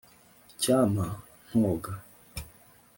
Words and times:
Icyampa 0.53 1.07
nkoga 1.49 1.93